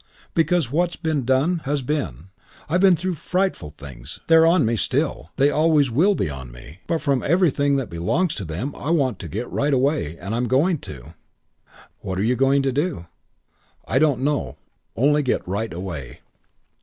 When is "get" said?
9.27-9.47, 15.21-15.47